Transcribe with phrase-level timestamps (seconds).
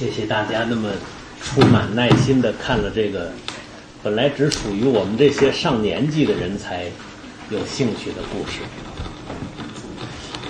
[0.00, 0.88] 谢谢大家那么
[1.42, 3.30] 充满耐心的看了这个
[4.02, 6.86] 本来只属于我们这些上年纪的人才
[7.50, 8.60] 有兴趣的故事。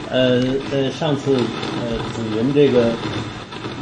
[0.08, 0.40] 呃
[0.70, 2.92] 呃，上次呃紫云这个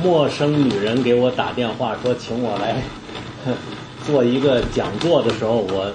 [0.02, 2.82] 陌生女人给我打电话说请我来
[4.06, 5.92] 做一个讲座的时候，我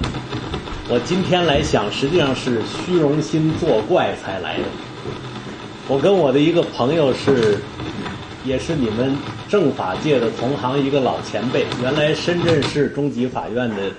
[0.88, 4.66] 我今天来想，实际上是虚荣心作怪才来的。
[5.88, 7.58] 我跟我的一个朋友是，
[8.46, 9.18] 也是你们
[9.50, 13.92] 政法界的同行，一个老前辈，原来深圳市中级法院的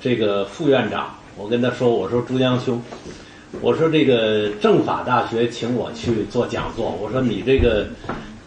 [0.00, 1.14] 这个副院长。
[1.36, 2.80] 我跟他说：“我说朱江兄，
[3.60, 7.88] 我说这个政法大学请我去做讲座，我说你这个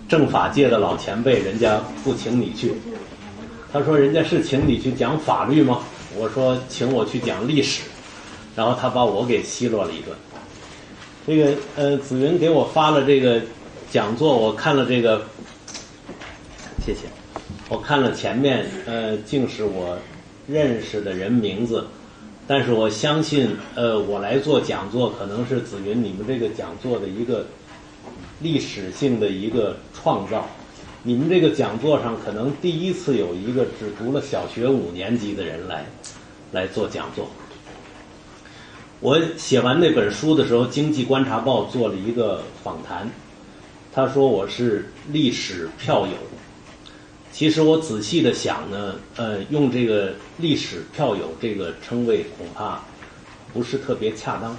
[0.07, 2.73] 政法界的老前辈，人家不请你去。”
[3.73, 5.79] 他说：“人家是请你去讲法律吗？”
[6.15, 7.83] 我说：“请我去讲历史。”
[8.55, 10.15] 然后他把我给奚落了一顿。
[11.27, 13.41] 这个呃，紫云给我发了这个
[13.91, 15.21] 讲座，我看了这个，
[16.87, 17.01] 谢谢。
[17.67, 19.99] 我看了前面，呃，竟是我
[20.47, 21.85] 认识的人名字，
[22.47, 27.45] 但是我相信，呃，我来做讲座，可能是紫云你们这个讲座的一个
[28.39, 30.47] 历史性的一个创造。
[31.03, 35.85] 你们这个讲座上，可能第一次有一个只读了小学五年级的人来
[36.53, 37.27] 来做讲座。
[39.01, 43.11] 我写完那本书的时候，《经济观察报》做了一个访谈，
[43.91, 46.13] 他说我是历史票友。
[47.37, 52.81] 其实我仔细的想呢，呃，用这个历史票友这个称谓恐怕
[53.53, 54.57] 不是特别恰当。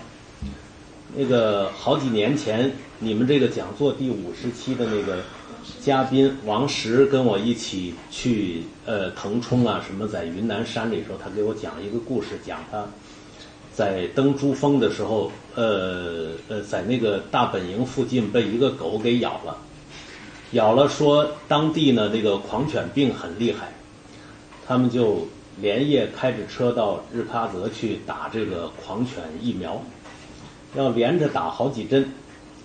[1.12, 2.70] 那个好几年前，
[3.01, 5.25] 你们这个讲座第五十期的那个
[5.81, 12.87] 嘉宾王石跟我一起去呃腾冲啊什么，在云南山里时候，他给我讲一个故事，讲他。
[13.75, 19.59] 在登珠峰的时候，呃呃，在那个大本营附近被一个狗给咬了，
[20.53, 23.73] 咬了说当地呢那个狂犬病很厉害，
[24.67, 25.27] 他们就
[25.61, 29.83] 连夜开着车到日喀则去打这个狂犬疫苗，
[30.75, 32.13] 要连着打好几针，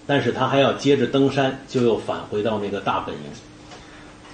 [0.08, 3.22] 但是他还要接着登山，就又返回到那个大本营，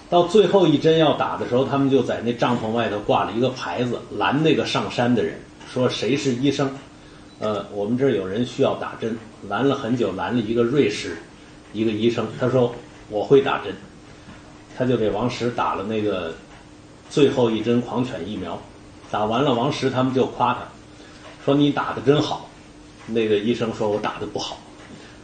[0.09, 5.39] 到最后一针要打的时候，他们就在那帐篷外头挂了一个牌子，拦那个上山的人。
[5.71, 6.69] 说谁是医生？
[7.39, 9.17] 呃，我们这儿有人需要打针，
[9.47, 11.17] 拦了很久，拦了一个瑞士
[11.73, 12.27] 一个医生。
[12.39, 12.73] 他说
[13.09, 13.75] 我会打针，
[14.77, 16.33] 他就给王石打了那个
[17.09, 18.59] 最后一针狂犬疫苗。
[19.11, 20.59] 打完了，王石他们就夸他，
[21.43, 22.47] 说你打的真好。
[23.07, 24.57] 那个医生说我打的不好，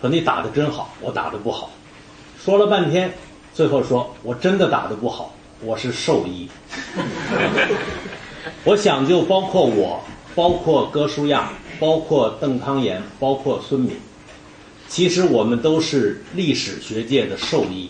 [0.01, 1.69] 说你打的真好，我打的不好。
[2.43, 3.13] 说了半天，
[3.53, 6.49] 最后说我真的打的不好，我是兽医。
[8.65, 10.01] 我想就包括我。
[10.35, 13.97] 包括哥舒亚，包括邓康炎，包括孙敏，
[14.95, 17.89] 其实我们都是历史学界的兽医，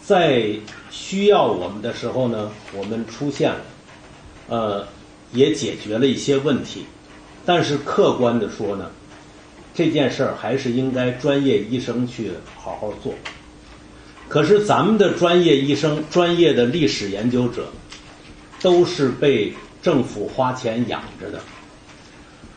[0.00, 0.50] 在
[0.92, 3.60] 需要我们的时候呢，我们出现了，
[4.48, 4.86] 呃，
[5.32, 6.84] 也解决了一些问题，
[7.44, 8.92] 但是客观的说呢，
[9.74, 13.12] 这件事儿还是应该专业医生去好好做。
[14.28, 17.66] 可是咱们的专业医生、专业的历史研究者，
[18.60, 19.52] 都是被。
[19.82, 21.40] 政府花钱养着的，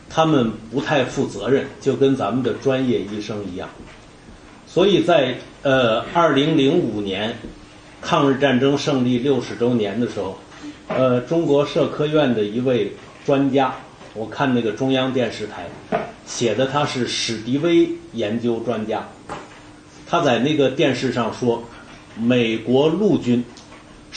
[0.08, 3.68] 他们不太负责任，就跟咱们的专业医生一样。
[4.66, 7.36] 所以在呃二零零五年
[8.00, 10.38] 抗日战争胜利六十周年的时候，
[10.88, 12.92] 呃中国社科院的一位
[13.24, 13.74] 专家，
[14.14, 15.66] 我看那个中央电视台
[16.24, 19.08] 写的他是史迪威研究专家，
[20.06, 21.64] 他在那个电视上说，
[22.18, 23.44] 美国陆军。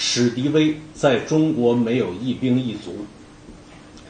[0.01, 3.05] 史迪威在中国没有一兵一卒。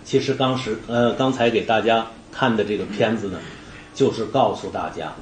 [0.10, 3.40] 其实当时，呃，刚才给大家看的这个片子呢，
[3.94, 5.14] 就是告诉大家，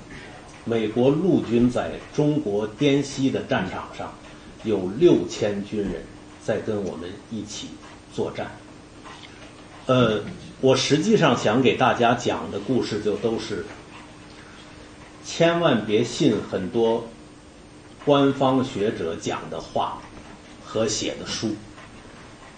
[0.63, 4.13] 美国陆军在中国滇西的战场上
[4.63, 6.03] 有六千军人
[6.41, 7.67] 在跟我们一起
[8.13, 8.49] 作战。
[9.87, 10.21] 呃，
[10.61, 13.65] 我实际上想给大家讲的故事就都是，
[15.25, 17.05] 千万别信很多
[18.05, 19.99] 官方学者讲的话。
[20.69, 21.55] 和写的书，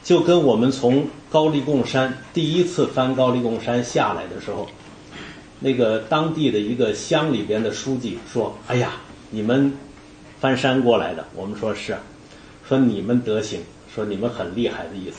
[0.04, 4.68] 就跟我们从高黎贡山第一次翻高黎贡山下来的时候，
[5.60, 8.94] 那个当地的一个乡里边的书记说：“哎呀，
[9.30, 9.74] 你们
[10.40, 12.00] 翻山过来的。”我们说是，啊
[12.68, 13.62] 说你们德行，
[13.94, 15.18] 说你们很厉害的意思。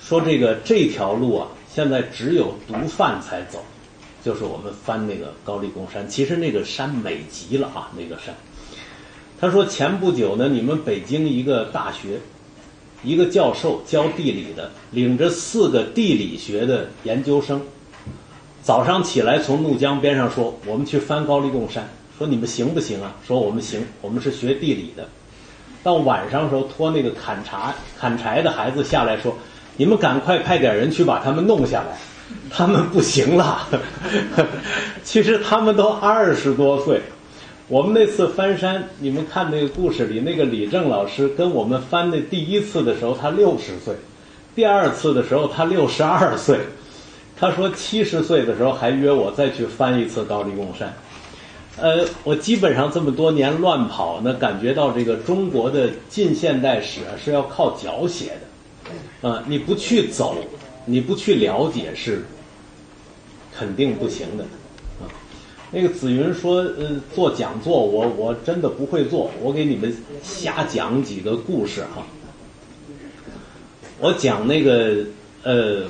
[0.00, 3.62] 说这个这条路啊，现在只有毒贩才走，
[4.24, 6.08] 就是我们翻那个高黎贡山。
[6.08, 8.34] 其实那个山美极了啊，那个山。
[9.40, 12.20] 他说：“前不久呢，你们北京一个大学，
[13.02, 17.60] 一个教授教地理的，领着四个地理学的研究生，
[18.62, 21.88] 早上起来从怒江边上说，我们去翻高黎贡山。
[22.18, 23.12] 说你们行不行啊？
[23.26, 25.08] 说我们行，我们是学地理的。
[25.82, 29.36] 到晚上时候，托那个砍柴砍柴的孩子下来说
[29.76, 31.98] ：“你们赶快派点人去把他们弄下来，
[32.48, 33.66] 他们不行了。
[35.02, 37.00] ”其实他们都二十多岁。
[37.72, 43.94] 我们那次翻山，你们看那个故事里，那个李正老师跟我们翻那第一次的时候，他六十岁；
[44.54, 46.58] 第二次的时候，他六十二岁。
[47.34, 50.94] 他说七十岁的时候还约我再去翻一次高黎贡山。
[51.78, 58.32] 呃，我基本上这么多年乱跑呢，感觉到这个中国的近现代史啊是要靠脚写
[59.22, 60.36] 的，啊，你不去走，
[60.84, 62.22] 你不去了解是
[63.56, 64.44] 肯定不行的。
[65.72, 69.92] 那个紫云说，呃，做讲座，我我真的不会做，我给你们
[70.22, 72.06] 瞎讲几个故事哈。
[73.98, 75.04] 我讲那个，
[75.42, 75.84] 呃，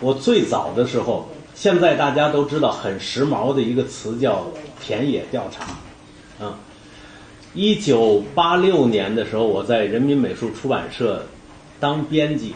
[0.00, 1.28] 我最早的时候。
[1.52, 4.46] 现在大家都知道很时髦的一个词叫
[4.80, 5.76] 田野调查，
[6.42, 6.58] 啊，
[7.52, 11.26] 一九八六年的时候，我在人民美术出版社
[11.78, 12.54] 当编辑，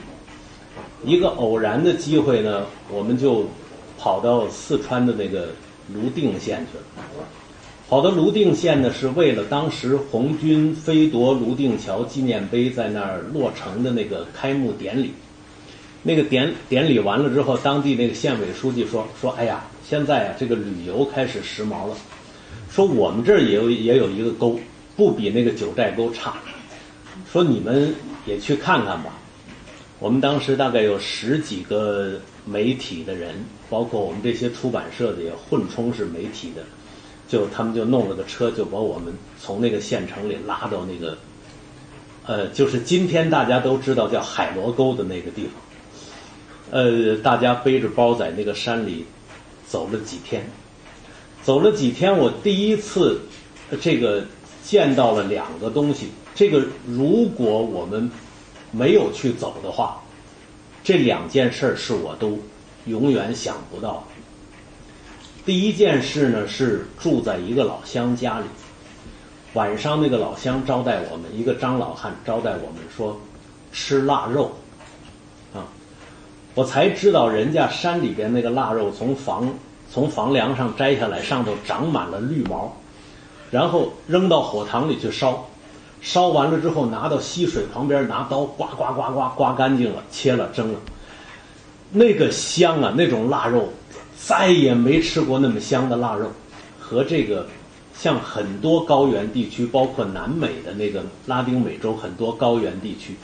[1.05, 3.45] 一个偶然的机会呢，我们就
[3.99, 5.49] 跑到四川的那个
[5.93, 7.25] 泸定县去了。
[7.89, 15.13] 跑到泸定县呢，是为了当时红军飞夺泸定桥纪念碑在那儿落成的那个开幕典礼。
[16.03, 21.97] 那个典典礼完了之后，当地那个县委书记说说：“哎呀，现在啊，这个旅游开始时髦了。
[22.71, 24.59] 说我们这儿也有也有一个沟，
[24.97, 26.35] 不比那个九寨沟差。
[27.31, 27.95] 说你们
[28.27, 29.19] 也去看看吧。
[29.99, 33.35] 我们当时大概有十几个媒体的人，
[33.69, 36.63] 包括我们这些出版社的也混充是媒体的，
[37.29, 41.17] 就他们就弄了个车，就把我们从那个县城里拉到那个，
[42.27, 45.53] 呃，就是今天大家都知道叫海螺沟的那个地方。”
[46.71, 49.05] 呃，大家背着包在那个山里
[49.69, 50.45] 走了几天，
[51.43, 53.21] 走了几天，我第一次
[53.81, 54.25] 这个
[54.65, 56.09] 见到了两个东西。
[56.35, 58.11] 这个如果我们
[58.73, 60.03] 没有去走的话，
[60.83, 62.39] 这两件事儿是我都
[62.87, 64.05] 永远想不到。
[65.45, 68.47] 第一件事呢是住在一个老乡家里，
[69.53, 73.21] 晚上那个老乡招待我们，一个张老汉招待我们说
[73.73, 74.53] 吃腊肉。
[75.53, 75.67] 啊
[76.55, 79.53] 我才知道，人家山里边那个腊肉从房
[79.93, 82.73] 从房梁上摘下来，上头长满了绿毛，
[83.51, 85.47] 然后扔到火塘里去烧，
[86.01, 90.79] 烧完了之后拿到溪水旁边，拿刀刮刮刮刮刮干净了，切了蒸了，
[91.97, 92.93] 那个香啊！
[92.97, 93.73] 那种腊肉
[94.21, 96.29] 再也没吃过那么香的腊肉，
[96.81, 97.47] 和这个
[97.97, 103.15] 像很多高原地区，包括南美的那个拉丁美洲很多高原地区。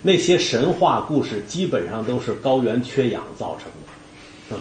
[0.00, 3.70] 那些神话故事基本上都是高原缺氧造成
[4.48, 4.56] 的。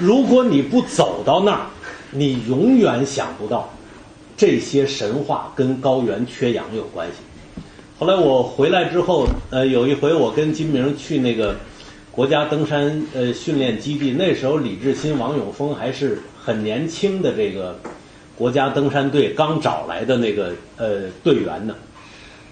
[0.00, 1.66] 如果你不走到那儿，
[2.10, 3.70] 你永远想不到
[4.34, 7.16] 这些神话跟高原缺氧有关系。
[8.00, 11.54] 后来我回来之后，呃，有一回我跟金明去那个
[12.10, 17.78] 国家登山呃训练基地，那时候李志新、王永峰还是很年轻的这个
[18.34, 21.74] 国家登山队刚找来的那个呃队员呢。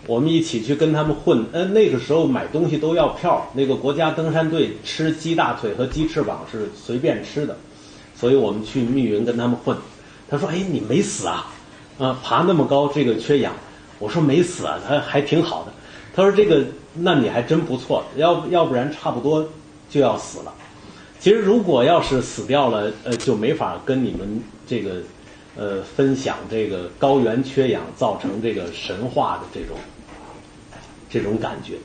[0.06, 3.50] 我们一起去跟他们混，呃，那个时候买东西都要票。
[3.54, 7.56] 那个国家登山队吃鸡大腿和鸡翅膀是随便吃的，
[8.14, 9.74] 所以我们去密云跟他们混。
[10.28, 11.50] 他说：“哎，你没死啊？
[11.98, 13.54] 啊，爬那么高，这个缺氧。”
[13.98, 15.72] 我说：“没死啊，他还挺好的。”
[16.14, 16.64] 他说：“这个，
[16.94, 19.48] 那你还真不错，要要不然差不多
[19.90, 20.54] 就要死了。
[21.20, 25.02] 其实如果要是死掉了，呃，就没法跟你们这个，
[25.56, 29.76] 呃，分享这个高原缺氧造成这个神话的这种。”
[31.10, 31.78] 这种感觉，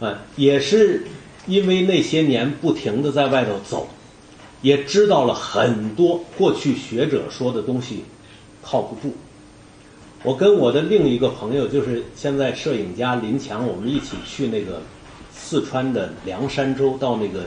[0.00, 1.06] 呃，也是
[1.46, 3.86] 因为那些年不停的在外头走，
[4.60, 8.04] 也知道了很多过去学者说的东西
[8.60, 9.14] 靠不住。
[10.24, 14.80] 我跟我的另一个朋友，就是现在摄影家林强，我们一起去那个
[15.30, 17.44] 四川的凉山州，到那个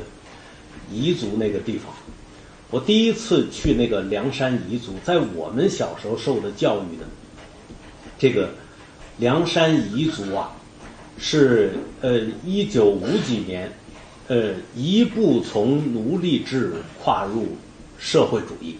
[0.94, 1.92] 彝族那个地方。
[2.70, 7.06] 我第一次去那个凉山彝族，在我们小时候受的教育的
[8.20, 8.52] 这个
[9.18, 10.54] 凉山彝族啊。
[11.20, 13.72] 是呃，一九五几年，
[14.28, 17.58] 呃，一步从奴隶制跨入
[17.98, 18.76] 社会主义。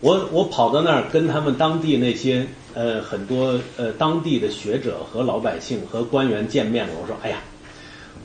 [0.00, 6.92] 我我跑到那儿跟他们当地那些呃很多呃当地的学者和老百姓和官员见面了。
[7.00, 7.38] 我说：“哎呀，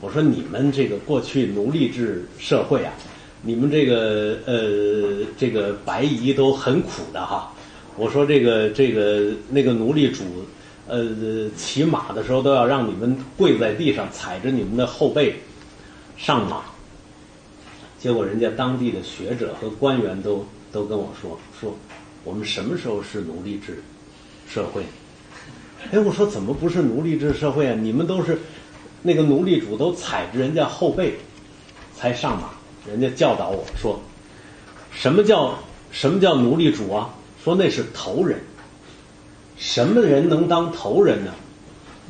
[0.00, 2.92] 我说你们这个过去奴隶制社会啊，
[3.42, 7.52] 你们这个呃这个白彝都很苦的哈。
[7.96, 10.22] 我说这个这个那个奴隶主。”
[10.88, 11.06] 呃，
[11.56, 15.36] 骑马的时候都要让你们跪在地上，踩着你们的后背
[16.18, 16.62] 上马。
[18.00, 21.76] 结果人家当地的学者和官员都都跟我说说，
[22.24, 23.82] 我们什么时候是奴隶制
[24.48, 24.82] 社会？
[25.92, 27.76] 哎，我说怎么不是奴隶制社会啊？
[27.78, 28.38] 你们都是
[29.02, 31.18] 那个奴隶主都踩着人家后背
[31.94, 32.50] 才上马，
[32.88, 34.00] 人家教导我说，
[34.90, 35.58] 什么叫
[35.90, 37.10] 什么叫奴隶主啊？
[37.42, 38.40] 说那是头人。
[39.58, 41.32] 什么人能当头人呢？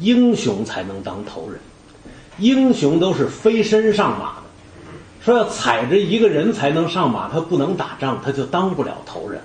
[0.00, 1.58] 英雄才能当头人。
[2.38, 4.41] 英雄都是飞身上马。
[5.24, 9.40] 说要踩着一个人才能上马，他不能打仗，他就当不了头人。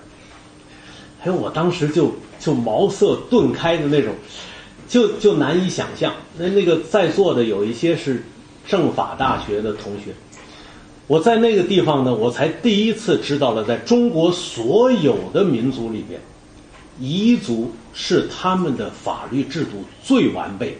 [1.23, 4.15] 哎，我当时就就茅塞顿开的那种，
[4.87, 6.13] 就就难以想象。
[6.35, 8.23] 那那个在座的有一些是
[8.67, 10.13] 政法大学的同学，
[11.05, 16.19] 我在那个地方呢，我才第一次知道了，在中国所有的民族里边，
[16.99, 20.75] 彝族是他们的法律制度最完备。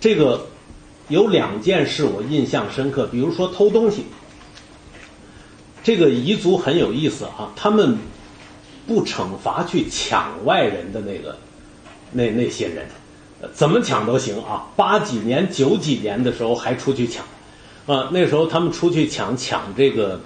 [0.00, 0.47] 这个。
[1.08, 4.04] 有两件事我印象深刻，比如说偷东西。
[5.82, 7.96] 这个彝族很有意思啊，他们
[8.86, 11.38] 不惩罚去抢外人的那个
[12.12, 12.86] 那那些人，
[13.54, 14.66] 怎么抢都行啊。
[14.76, 17.24] 八几年、九几年的时候还出去抢，
[17.86, 20.20] 啊，那时候他们出去抢抢这个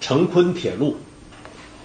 [0.00, 0.96] 成昆铁路。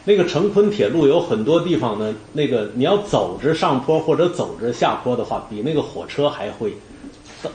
[0.06, 6.76] 那个成昆铁路有很多地方呢，那个你要走着上坡或者走着下坡的话，比那个火车还会。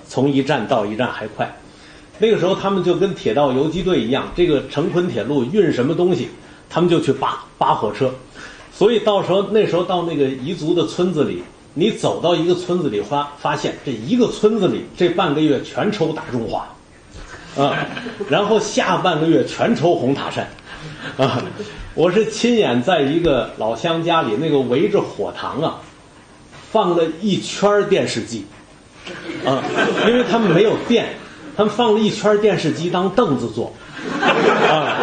[0.08, 1.54] 从一站到一站还快，
[2.18, 6.28] 那个时候他们就跟铁道游击队一样，这个成昆铁路运什么东西，
[6.70, 8.10] 他们就去扒扒火车，
[8.72, 11.42] 所以到时候那时候到那个彝族的村子里，
[11.74, 16.66] 你走到一个村子里发发现这一个村子里这半个月全抽大中华，
[17.56, 17.86] 啊，
[18.28, 20.48] 然后下半个月全抽红塔山，
[21.18, 21.42] 啊，
[21.94, 25.80] 我是亲眼在一个老乡家里那个围着火塘啊，
[26.70, 28.46] 放了一圈电视机。
[29.44, 29.62] 啊，
[30.08, 31.06] 因为他们没有电，
[31.56, 33.73] 他们放了一圈电视机当凳子坐，
[34.68, 34.96] 啊，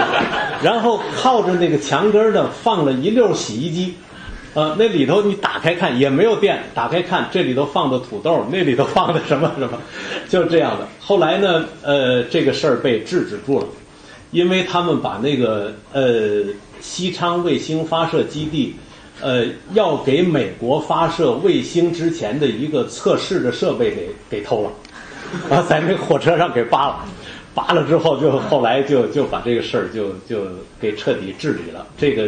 [0.64, 3.94] 然后靠着那个墙根呢放了一溜洗衣机，
[4.54, 9.78] 啊，那里头你打开看也没有电，打开看这里头放的土豆，那里头放的什么什么，
[10.28, 10.88] 就是这样的。
[11.00, 13.66] 后来呢，呃，这个事儿被制止住了，
[14.32, 16.44] 因为他们把那个呃
[16.80, 18.76] 西昌卫星发射基地。
[19.22, 24.72] 呃，要给美国发射卫星之前的一个测试的设备给给偷了，
[25.56, 27.06] 啊，在那火车上给扒了，
[27.54, 30.48] 扒了之后就后来就就把这个事儿就就
[30.80, 31.86] 给彻底治理了。
[31.98, 32.28] 这个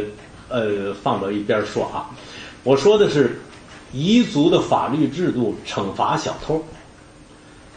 [0.49, 2.09] 呃放到一边说啊，
[2.63, 3.39] 我说的是
[3.93, 6.63] 彝族的法律制度惩罚小偷，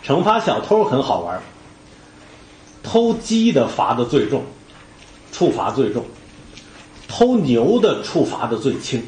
[0.05, 1.41] 惩罚小偷很好玩，
[2.83, 4.43] 偷鸡的罚的最重，
[5.33, 6.05] 处罚最重。
[7.09, 9.03] 偷牛的处罚的最轻，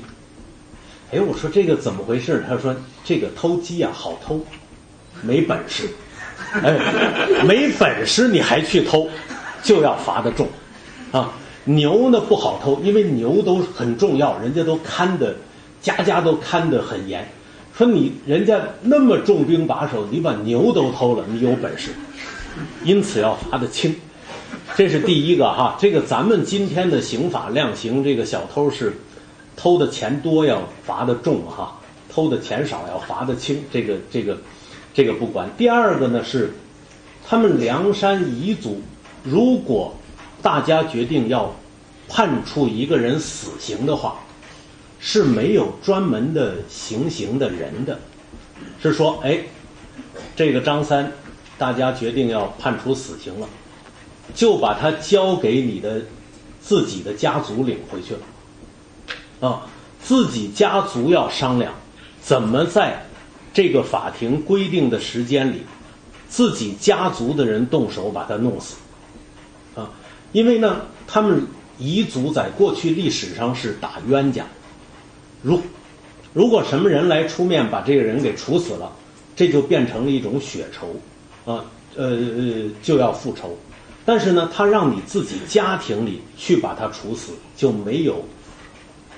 [1.11, 2.45] 哎，我说这个怎么回事？
[2.49, 2.75] 他说
[3.05, 4.41] 这个偷鸡啊好偷，
[5.23, 5.89] 没本事，
[6.53, 6.79] 哎，
[7.45, 9.09] 没本事你还去偷，
[9.63, 10.49] 就要罚的重，
[11.11, 11.33] 啊，
[11.65, 15.35] 牛呢不好偷，因为牛都很重要，人家都看的，
[15.83, 17.27] 家家都看得很严。
[17.77, 21.91] 说你人家那么重兵把守，你把牛都偷了，你有本事，
[22.85, 23.95] 因此要罚的轻。
[24.79, 28.93] 这是第一个哈，这个咱们今天的刑法量刑，这个小偷是
[29.57, 34.39] 偷的钱多要罚的重哈，偷的钱少要罚的轻，这个这个
[34.95, 35.51] 这个不管。
[35.59, 36.55] 第二个呢是，
[37.27, 38.81] 他们梁山彝族，
[39.25, 39.97] 如果
[40.43, 41.53] 大家决定要
[42.09, 44.21] 判处一个人死刑的话，
[45.01, 47.99] 是没有专门的行刑的人的，
[48.81, 49.41] 是说哎，
[50.37, 51.13] 这个张三，
[51.59, 53.49] 大家决定要判处死刑了。
[54.35, 56.03] 就把它交给你的
[56.61, 59.67] 自己的家族领回去了，啊，
[60.03, 61.73] 自己家族要商量
[62.21, 63.07] 怎么在
[63.53, 65.63] 这个法庭规定的时间里，
[66.29, 68.77] 自己家族的人动手把他弄死，
[69.75, 69.91] 啊，
[70.33, 71.47] 因为呢，他们
[71.81, 74.45] 彝族在过去历史上是打冤家，
[75.43, 75.61] 如
[76.35, 78.93] 如果什么人来出面把这个人给处死了，
[79.35, 80.89] 这就变成了一种血仇，
[81.51, 81.65] 啊，
[81.97, 83.57] 呃呃，就要复仇。
[84.09, 88.25] 但是呢，他让你自己家庭里去把他处死，就没有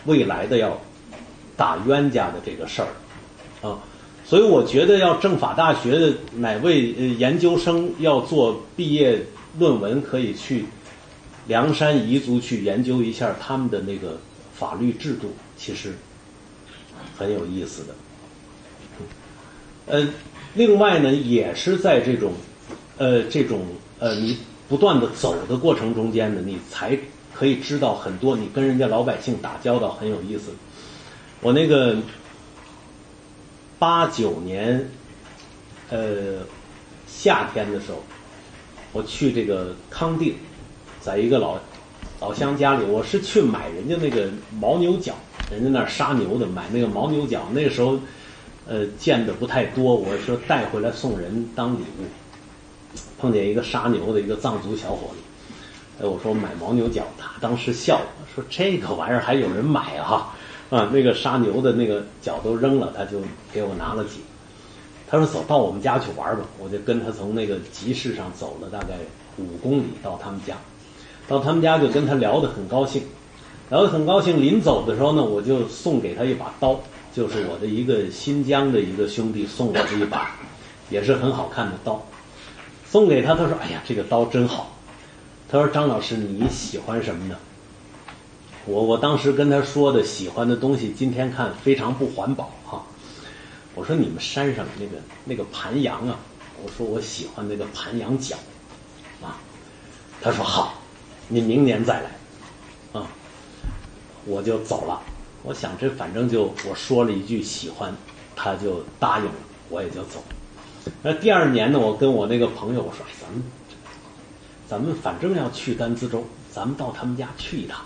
[0.04, 0.76] 未来的要
[1.56, 2.88] 打冤家的这个事儿
[3.62, 3.78] 啊。
[4.26, 9.24] 所以我觉得，要政法大学的哪位研究生要做毕业
[9.60, 10.64] 论文，可以去
[11.46, 14.18] 梁山彝族去研究一下他们的那个
[14.58, 15.94] 法律制度，其实
[17.16, 17.94] 很有意思的。
[19.86, 20.08] 呃，
[20.54, 22.32] 另外呢，也是在这种
[22.98, 23.64] 呃这种
[24.00, 24.36] 呃你。
[24.70, 26.96] 不断的走的过程中间呢，你才
[27.34, 28.36] 可以知道很多。
[28.36, 30.52] 你跟人家老百姓打交道很有意思。
[31.40, 31.96] 我那个
[33.80, 34.88] 八九年，
[35.88, 36.36] 呃，
[37.08, 38.00] 夏天的时候，
[38.92, 40.36] 我去这个康定，
[41.00, 41.58] 在一个老
[42.20, 45.14] 老乡家里，我是去买人家那个牦牛角，
[45.50, 47.42] 人家那儿杀牛的，买那个牦牛角。
[47.52, 47.98] 那个时候
[48.68, 52.04] 呃见的不太多，我说带回来送人当礼物。
[53.18, 60.34] 碰见一个杀牛的一个藏族小伙子，哎，我说买牦牛角，他当时笑了，说这个玩意儿还有人买啊？
[60.70, 63.20] 啊，那个杀牛的那个角都扔了，他就
[63.52, 64.20] 给我拿了几。
[65.08, 68.94] 他说走到我们家去玩吧，我就跟他从那个集市上走了大概
[69.36, 70.56] 五公里到他们家，
[71.26, 73.02] 到他们家就跟他聊得很高兴，
[73.68, 74.40] 聊得很高兴。
[74.40, 76.80] 临走的时候呢，我就送给他一把刀，
[77.12, 80.36] 就是我的一个新疆的一个兄弟送我的一把，
[80.88, 82.00] 也是很好看的刀。
[82.90, 84.76] 送给他，他说：“哎呀，这个刀真好。”
[85.48, 87.36] 他说：“张老师，你喜欢什么呢？”
[88.66, 92.82] 我我当时跟他说的喜欢的东西，今天看非常不环保哈。
[93.76, 96.18] 我说：“你们山上那个那个盘羊啊，
[96.64, 98.36] 我说我喜欢那个盘羊角
[99.22, 99.38] 啊。”
[100.20, 100.74] 他说：“好，
[101.28, 102.10] 你明年再来
[103.00, 103.06] 啊。”
[104.26, 105.00] 我就走了。
[105.44, 107.94] 我想这反正就我说了一句喜欢，
[108.34, 109.32] 他就答应了，
[109.68, 110.39] 我也就走了。
[111.02, 113.42] 那第二年呢，我跟我那个朋友我说：“，咱们，
[114.68, 117.80] 咱们反正要去甘孜州，咱们到他们家去一趟。”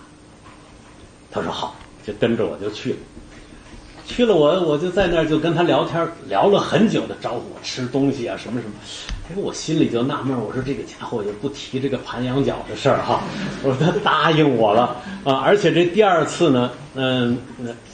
[1.31, 2.99] 他说：“好。”就跟着我就去了。
[4.07, 8.75] 去了，我我就在那儿就跟他聊天，聊了很久的，招呼我吃东西啊，什么什么。
[9.31, 13.23] 哎，我心里就纳闷，我说这个家伙也不提这个盘羊角的事儿哈。
[13.63, 17.39] 我说他答应我了啊，而且这第二次呢，嗯，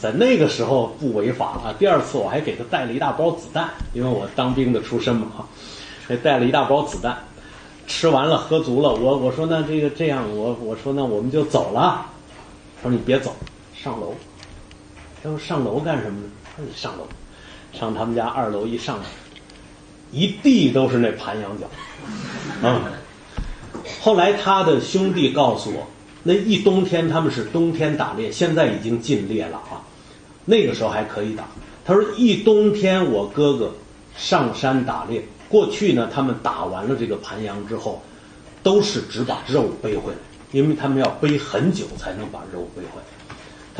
[0.01, 1.73] 在那个时候不违法啊。
[1.79, 5.47] 第二次我还给他带了一大包子弹，因为我当兵的出身嘛哈，
[6.09, 7.17] 还带了一大包子弹。
[7.87, 12.07] 吃完了，喝足了，我我说那这个这样，我我说那我们就走了。
[12.83, 13.35] 他说你别走，
[13.75, 14.15] 上楼。
[15.23, 16.29] 他说上楼干什么呢？
[16.45, 17.07] 他说你上楼，
[17.73, 18.99] 上他们家二楼一上。
[20.13, 22.83] 一地都是那盘羊角，啊！
[24.01, 25.87] 后来他的兄弟告诉我，
[26.25, 29.87] 那一冬天他们是冬天打猎，现在已经禁猎了啊。
[30.47, 31.45] 那个时候还可以打。
[31.85, 33.73] 他说一冬天我哥哥
[34.17, 38.03] 上山打猎，过去呢他们打完了这个盘羊之后，
[38.65, 40.19] 都是只把肉背回来，
[40.51, 43.20] 因为他们要背很久才能把肉背回来。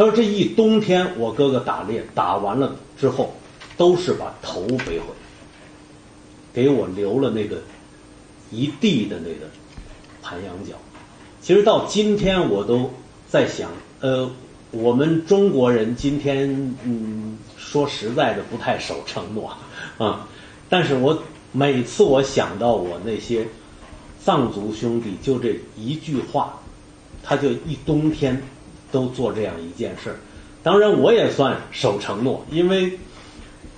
[0.01, 3.35] 他说这一冬天我哥哥打猎打完了之后，
[3.77, 5.05] 都是把头背回来。
[6.55, 7.59] 给我留了那个
[8.51, 9.51] 一地的那个
[10.23, 10.75] 盘羊角，
[11.43, 12.91] 其实到今天我都
[13.29, 14.31] 在想，呃，
[14.71, 19.55] 我们中国人今天嗯，说实在的不太守承诺
[19.99, 20.27] 啊，
[20.71, 23.47] 但是我每次我想到我那些
[24.25, 26.59] 藏族兄弟，就这一句话，
[27.23, 28.43] 他就一冬天
[28.91, 30.17] 都做这样一件事儿，
[30.63, 32.99] 当然我也算守承诺，因为。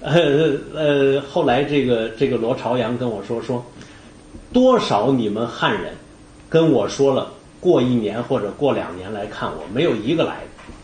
[0.04, 3.64] 呃呃，后来这个这个罗朝阳跟我说说，
[4.52, 5.94] 多少你们汉人
[6.48, 10.74] 跟我说了，过一年或者过两年来看我，没有一个来的。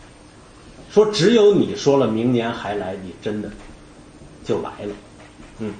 [0.89, 3.51] 说只有你说了明年还来，你真的
[4.45, 4.95] 就来了。
[5.59, 5.73] 嗯，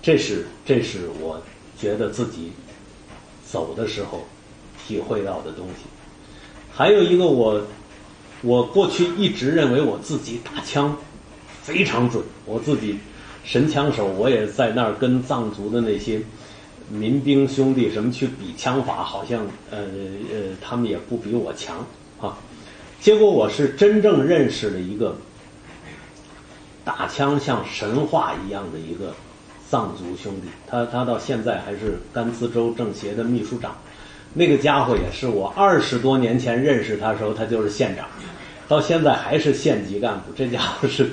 [0.00, 1.42] 这是这是我
[1.76, 2.52] 觉得自己
[3.44, 4.22] 走的时候
[4.86, 5.89] 体会到的东西。
[6.72, 7.62] 还有一个，我
[8.42, 10.96] 我过去一直认为我自己打枪。
[11.62, 12.96] 非常准，我自己
[13.44, 16.20] 神枪手，我也在那儿跟藏族的那些
[16.88, 21.86] 民兵兄弟什么去比枪法，好像呃呃，他们也不比我强
[22.18, 22.36] 啊。
[22.98, 25.16] 结果我是真正认识了一个
[26.82, 29.14] 打枪像神话一样的一个
[29.68, 33.76] 藏族兄弟，他他到现在还是甘孜州政协的秘书长。
[34.34, 38.06] 那个家伙也是我二十多年前认识他的时候，他就是县长。
[38.68, 41.10] 到现在还是县级干部，这家伙是个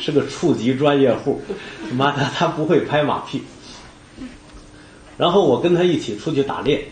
[0.00, 1.40] 是个处级专业户，
[1.92, 3.40] 妈的他不会拍马屁。
[5.16, 6.84] 然后我跟他一起出去打猎，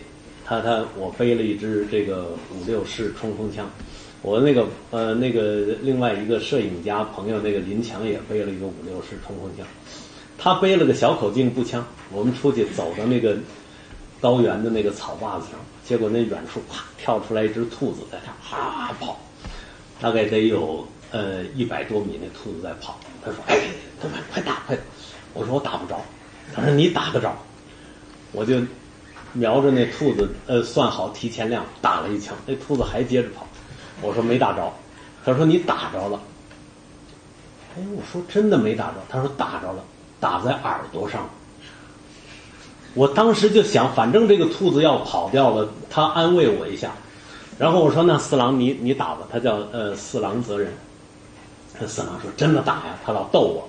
[0.45, 3.69] 他他我背了一支这个五六式冲锋枪，
[4.21, 9.67] 我那个呃那个另外一个摄影家朋友那个林强也背了一个五六式冲锋枪，
[10.37, 13.35] 他背了个小口径步枪，我们出去走到那个
[14.21, 19.19] 高原的那个草坝子上，结果那远处啪跳出来一只兔子在那哈跑。
[20.01, 22.97] 大概得有呃一百多米，那兔子在跑。
[23.23, 23.57] 他说：“哎，
[24.01, 24.77] 快快打，快！”
[25.33, 26.01] 我说：“我打不着。”
[26.53, 27.33] 他说：“你打得着。”
[28.33, 28.61] 我就
[29.31, 32.35] 瞄着那兔子，呃，算好提前量，打了一枪。
[32.45, 33.47] 那兔子还接着跑。
[34.01, 34.73] 我说：“没打着。”
[35.23, 36.19] 他说：“你打着了。”
[37.77, 39.83] 哎，我说：“真的没打着。”他说：“打着了，
[40.19, 41.29] 打在耳朵上了。”
[42.95, 46.91] 我当时就想，反正这个兔子要跑掉了，他安慰我一下。
[47.59, 50.73] 然后我说：“那四郎，你你打吧。”他叫呃四郎泽人。
[51.87, 53.63] 四郎说：“真的打呀！”他老逗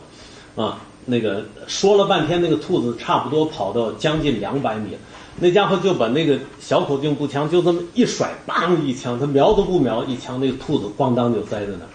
[0.56, 4.96] 我，啊，那个说了半天，那个兔子差不多跑到将近两百米，
[5.38, 11.90] 那家伙就把那个小口径步枪就这么一甩，当一枪，他瞄都不瞄，一枪那个兔子咣当就栽在那儿。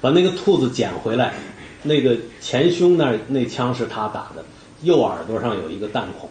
[0.00, 1.34] 把那个兔子捡回来，
[1.82, 4.44] 那个前胸那儿那枪是他打的，
[4.82, 6.28] 右耳朵上有一个弹孔，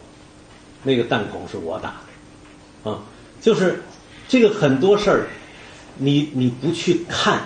[0.84, 1.96] 那个弹孔是我打
[2.84, 3.02] 的，啊，
[3.42, 3.82] 就是
[4.28, 5.28] 这个很多事儿，
[5.98, 7.42] 你你不去看，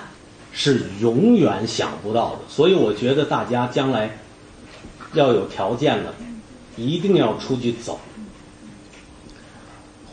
[0.52, 2.40] 是永远想不到的。
[2.48, 4.18] 所以我觉得大家将来
[5.14, 6.14] 要有条件了，
[6.78, 8.00] 一定要出去走。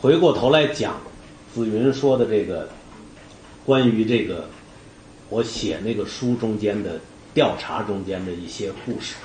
[0.01, 0.95] 回过头来讲，
[1.53, 2.69] 紫云说的这个
[3.65, 4.49] 关于这个
[5.29, 6.99] 我写那个书中间的
[7.33, 9.15] 调查中间的一些故事，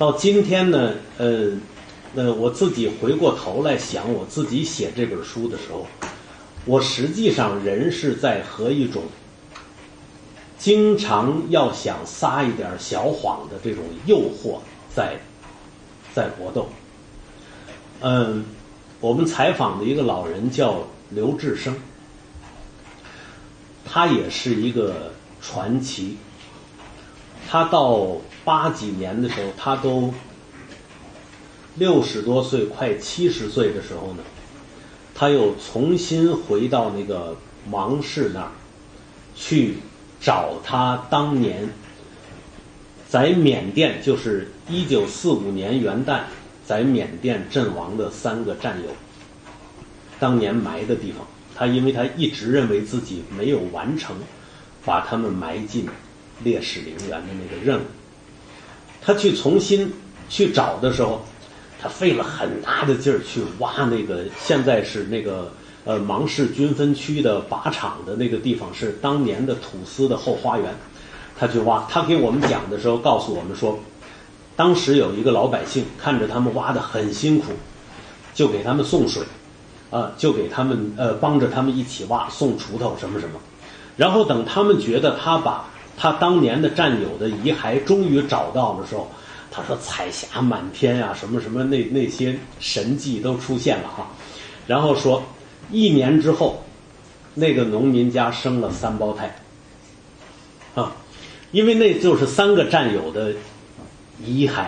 [0.00, 1.50] 到今天呢，呃，
[2.14, 5.86] 呃，我自己回过头来想我自己写这本书的时候，
[6.64, 9.02] 我实际上人是在和一种
[10.56, 15.20] 经常要想撒一点小谎的这种诱惑在
[16.14, 16.66] 在搏斗，
[18.00, 18.46] 嗯。
[19.00, 21.74] 我们采访的一个老人叫刘志生，
[23.84, 26.16] 他也是一个传奇。
[27.48, 30.12] 他到八几年的时候，他都
[31.76, 34.22] 六十多岁，快七十岁的时候呢，
[35.14, 37.36] 他又重新回到那个
[37.70, 38.50] 王室那儿
[39.34, 39.76] 去
[40.20, 41.68] 找他当年
[43.08, 46.20] 在缅甸，就是一九四五年元旦。
[46.62, 48.90] 在缅甸阵亡的三个战友，
[50.20, 54.14] 当年埋的地方，他因为他一直认为自己没有完成
[54.84, 55.88] 把他们埋进
[56.44, 57.82] 烈士陵园的那个任务，
[59.02, 59.92] 他去重新
[60.28, 61.22] 去找的时候，
[61.80, 65.52] 他费了很大的劲儿去挖那个现在是那个
[65.84, 70.74] 呃芒市军分区的靶场的那个地方是当年的土司的后花园，
[71.38, 73.78] 他去挖，他给我们讲的时候告诉我们说。
[74.56, 77.46] 当时有一个老百姓看着他们挖的很辛苦，
[78.34, 79.22] 就给他们送水，
[79.90, 83.40] 啊，就给他们呃帮着他们一起挖，送锄头什么什么。
[83.96, 85.64] 然后等他们觉得他把
[86.00, 89.06] 他当年的战友的遗骸终于找到的时候，
[89.50, 94.06] 他说彩霞满天呀，什么什么那那些神迹都出现了哈。
[94.66, 95.22] 然后说
[95.70, 96.64] 一年之后，
[97.34, 99.36] 那个农民家生了三胞胎，
[100.74, 100.92] 啊，
[101.52, 103.34] 因为那就是三个战友的。
[104.22, 104.66] 遗骸，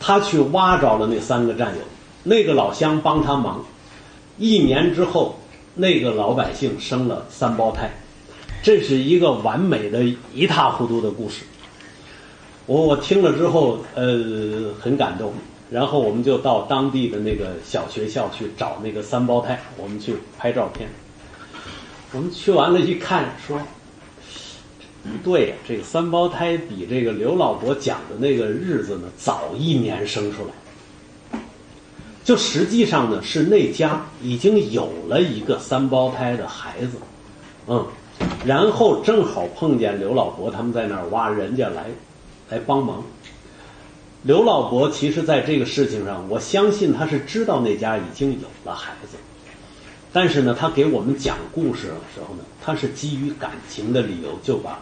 [0.00, 1.82] 他去挖着了那三个战友，
[2.24, 3.64] 那个老乡帮他忙，
[4.36, 5.38] 一年之后，
[5.76, 7.88] 那个老百姓生了三胞胎，
[8.62, 11.44] 这是一个完美的一塌糊涂的故事。
[12.66, 15.32] 我我听了之后，呃，很感动。
[15.70, 20.88] 然后我们就到当地的那个小学校去找那个三胞胎，我们去拍照片。
[22.12, 23.60] 我们去完了，一看说。
[25.00, 31.40] 不对呀，这个三胞胎比这个刘老伯讲的那个日子呢早一年生出来，
[32.24, 36.98] 就实际上呢是那家已经有了一个三胞胎的孩子，
[37.68, 37.86] 嗯，
[38.44, 41.86] 然后正好碰见刘老伯他们在那儿挖，人家来
[42.48, 43.02] 来帮忙。
[44.22, 49.16] 刘老伯其实在这个事情上，我相信他是知道那家已经有了孩子，
[50.12, 54.78] 但是呢，他给我们讲故事的时候呢，他是基于感情的理由就把。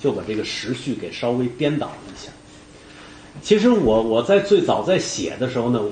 [0.00, 2.30] 就把这个时序给稍微颠倒一下。
[3.42, 5.82] 其实我我在最早在写的时候呢，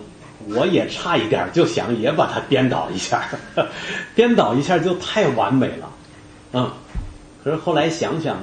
[0.46, 3.28] 我也差一点就想也把它颠倒一下，
[4.14, 5.90] 颠倒一下就太完美了，
[6.52, 6.70] 嗯。
[7.42, 8.40] 可是后来想想，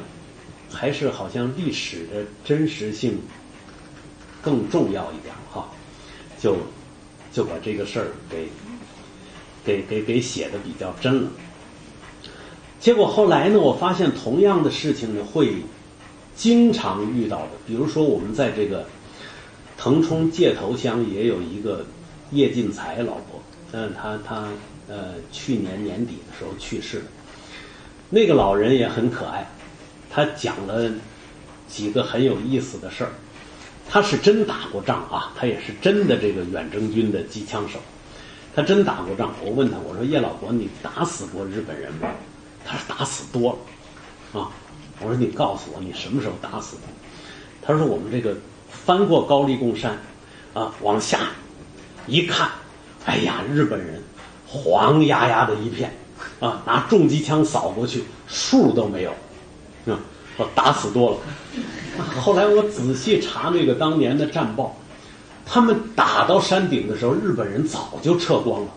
[0.71, 3.19] 还是好像历史的真实性
[4.41, 5.67] 更重要一点哈，
[6.39, 6.55] 就
[7.33, 8.47] 就把这个事儿给
[9.65, 11.29] 给给给写的比较真了。
[12.79, 13.59] 结果后来呢？
[13.59, 15.55] 我发现同样的事情呢，会
[16.35, 17.51] 经常遇到的。
[17.67, 18.85] 比如说，我们在这个
[19.77, 21.85] 腾冲界头乡也有一个
[22.31, 24.49] 叶进才老伯，嗯，他他
[24.87, 27.05] 呃去年年底的时候去世了。
[28.13, 29.43] 那个老人也很可爱，
[30.07, 30.87] 他讲了
[31.67, 33.09] 几个很有意思的事儿。
[33.89, 37.79] 他是真打过仗啊，他也是真的这个远征军的机枪手，
[38.55, 39.33] 他真打过仗。
[39.43, 42.07] 我问他，我说叶老伯，你打死过日本人吗？
[42.63, 43.57] 他说打死多
[44.33, 44.51] 了，啊！
[45.01, 46.81] 我说你告诉我你什么时候打死的？
[47.63, 48.37] 他说我们这个
[48.69, 49.97] 翻过高丽贡山，
[50.53, 51.29] 啊，往下
[52.05, 52.47] 一看，
[53.05, 54.03] 哎呀，日本人
[54.45, 55.91] 黄压压的一片，
[56.43, 59.11] 啊，拿重机枪扫过去，数都没有，
[59.85, 59.97] 啊，
[60.35, 61.17] 说打死多了。
[62.19, 64.75] 后来我仔细查那个当年的战报，
[65.45, 68.67] 他们打到山顶的时候，日本人早就撤光了。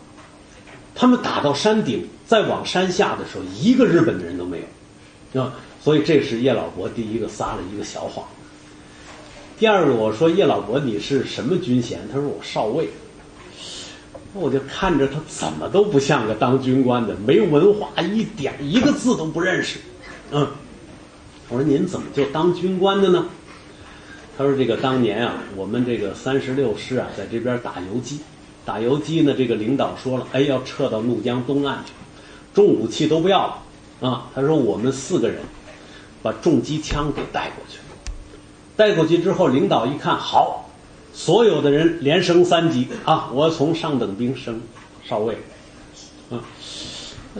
[0.94, 4.62] 他们打到山顶，再往山下的时候，一个日本的人都没
[5.32, 5.52] 有，啊，
[5.82, 8.24] 所以这是叶老伯第一个撒了一个小谎。
[9.58, 11.98] 第二个，我说叶老伯你是什么军衔？
[12.12, 12.88] 他说我少尉。
[14.36, 19.78] 我就看着他怎么都不像个当军官的，没文化，一点一个字都不认识，
[20.30, 20.46] 嗯。
[21.48, 23.26] 我说您怎么就当军官的呢？
[24.36, 28.18] 他说这个当年啊，我们这个三十六师啊，在这边打游击，
[28.64, 31.92] 打游击呢，这个领导说了，哎，要撤到怒江东岸去，
[32.52, 34.26] 重武器都不要了啊。
[34.34, 35.38] 他说我们四个人
[36.20, 37.78] 把重机枪给带过去，
[38.76, 40.65] 带过去之后，领导一看，好，
[41.16, 44.60] 所有的人连升三级啊，我从上等兵升
[45.02, 45.38] 少尉，
[46.30, 46.44] 啊，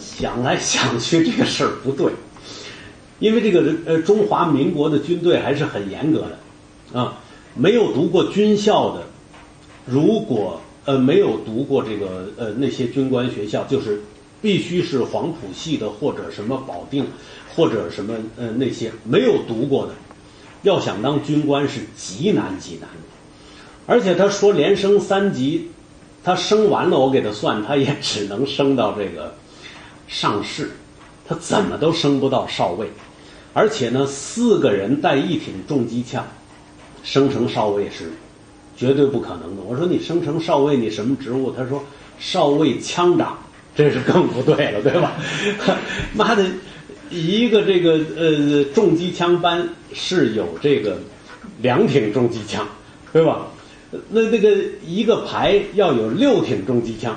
[0.01, 2.11] 想来想去这个事儿不对。
[3.19, 7.19] 因为这个呃，中华民国的军队还是很严格的，啊，
[7.55, 9.03] 没有读过军校的，
[9.85, 14.03] 如果呃没有读过这个呃那些军官学校，就是
[14.41, 17.07] 必须是黄埔系的或者什么保定
[17.55, 19.93] 或者什么呃那些没有读过的，
[20.63, 23.06] 要想当军官是极难极难的。
[23.87, 25.71] 而且他说连升三级，
[26.25, 29.35] 他升完了我给他算，他也 只能升到这个
[30.09, 30.71] 上士，
[31.27, 32.89] 他怎么都升不到少尉。
[33.53, 36.27] 而且呢，四个人带一挺重机枪，
[37.03, 38.11] 升成少尉是
[38.77, 39.63] 绝对不可能的。
[39.67, 41.51] 我说你升成少尉，你什么职务？
[41.53, 41.83] 他说
[42.19, 43.39] 少尉枪长，
[43.75, 45.13] 这是更不对了，对吧？
[46.13, 46.45] 妈的，
[47.09, 50.99] 一个这个呃重机枪班是有这个
[51.63, 52.67] 两挺重机枪，
[53.13, 53.47] 对吧？
[54.11, 57.17] 那那个一个排要有六挺重机枪，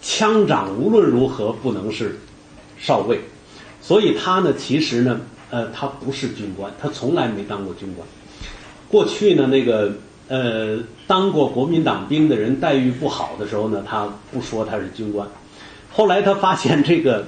[0.00, 2.18] 枪长无论如何不能是
[2.78, 3.20] 少尉，
[3.80, 5.20] 所以他呢，其实呢。
[5.52, 8.06] 呃，他不是军官，他从来没当过军官。
[8.88, 9.92] 过去呢，那个
[10.28, 10.78] 呃，
[11.08, 15.26] 当过国民党兵的人待遇不好的时候呢，他不说他是军官。
[15.90, 17.26] 后来他发现这个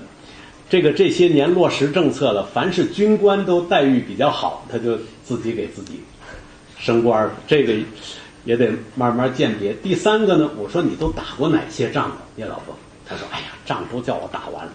[0.70, 5.98] 这个这些年落实政策了，凡是军官都待遇比较好，他就自己给自己
[6.78, 7.33] 升官了。
[7.48, 7.74] 这个
[8.44, 9.72] 也得慢慢鉴别。
[9.74, 12.74] 第三个呢，我说你都打过哪些仗叶老伯？
[13.07, 14.72] 他说：“哎呀，仗都叫我打完了。”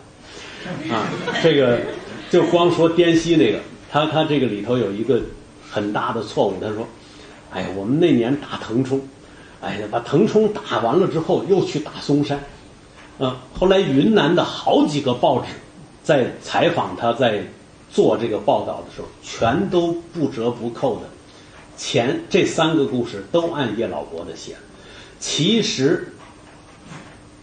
[0.96, 1.08] 啊，
[1.42, 1.80] 这个。
[2.30, 5.22] 就光说滇西那个，他他这个里头有一个
[5.72, 6.56] 很大的错误。
[6.60, 6.86] 他说
[7.54, 9.00] ：“哎呀，我们那年打腾冲，
[9.62, 12.38] 哎呀，把腾冲打完了之后，又去打嵩山。
[13.18, 15.46] 啊，后来云南的好几个报纸
[16.04, 17.42] 在采访他，在
[17.90, 21.04] 做这个报道的时候，全都不折不扣的
[21.78, 24.56] 前这三个故事都按叶老伯的写。
[25.20, 26.12] 其实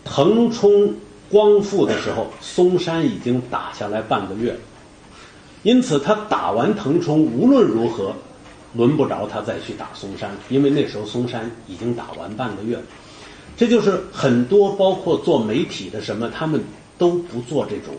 [0.04, 0.94] 腾冲
[1.30, 4.58] 光复的时候，嵩山已经打下来半个月了。”
[5.64, 8.14] 因此，他打完腾冲，无论如何，
[8.74, 12.82] 轮不着他再去打嵩山，因为那时候嵩山已经打完半个月了。
[13.56, 16.62] 这就是很多包括做媒体的什么，他们
[16.98, 17.94] 都不做这种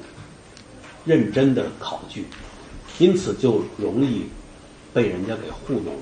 [1.05, 2.25] 认真的考据，
[2.99, 4.25] 因此就容易
[4.93, 5.99] 被人家给糊弄了。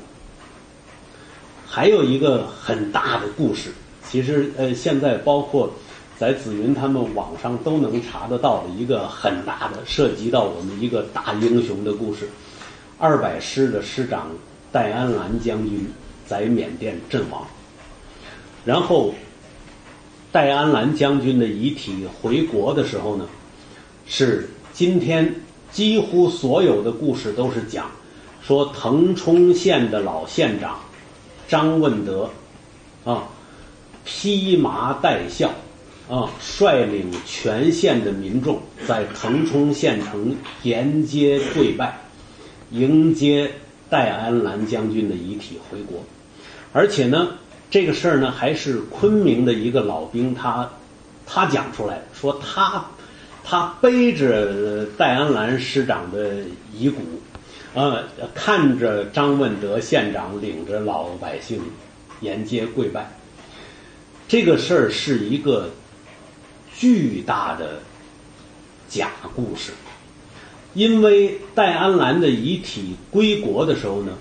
[1.73, 3.71] 还有一个很大的故事，
[4.07, 5.73] 其实呃，现在包括。
[6.15, 12.29] 在紫云他们网上都能查得到的一个很大的涉及到我们一个大英雄的故事，
[12.99, 14.29] 二百师的师长
[14.71, 15.89] 戴安澜将军
[16.25, 17.45] 在缅甸阵亡，
[18.63, 19.13] 然后
[20.31, 23.25] 戴安澜将军的遗体回国的时候呢，
[24.05, 25.33] 是今天
[25.71, 27.89] 几乎所有的故事都是讲
[28.41, 30.79] 说腾冲县的老县长
[31.53, 32.31] 张问德
[33.05, 33.29] 啊
[34.03, 35.51] 披麻戴孝。
[36.09, 36.29] 啊！
[36.41, 41.97] 率领全县的民众在腾冲县城沿街跪拜，
[42.71, 43.49] 迎接
[43.89, 46.03] 戴安澜将军的遗体回国。
[46.73, 47.29] 而且呢，
[47.71, 50.69] 这个事儿呢，还是昆明的一个老兵他
[51.25, 52.85] 他讲出来说，他
[53.45, 56.39] 他背着戴安澜师长的
[56.77, 57.01] 遗骨，
[57.73, 61.62] 呃，看着张问德县长领着老百姓
[62.21, 63.12] 沿街跪拜。
[64.27, 65.69] 这个事儿是一个。
[66.75, 67.79] 巨大的
[68.89, 69.73] 假故事，
[70.73, 74.13] 因为戴安澜的遗体归国的时候呢，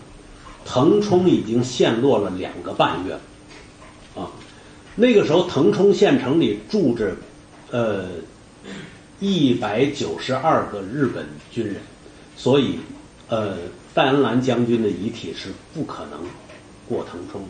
[0.62, 3.15] 腾冲已经陷落了两个半月，
[4.15, 4.31] 啊，
[4.97, 7.17] 那个时候腾冲县城里住着
[7.71, 8.05] 呃
[9.19, 11.77] 一百九十二个日本军人，
[12.37, 12.79] 所以
[13.33, 13.55] 呃
[13.95, 16.21] 戴安澜将军的遗体是不可能
[16.87, 17.40] 过腾冲。